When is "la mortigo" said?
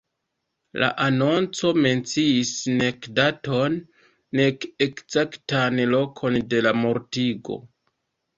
6.69-7.61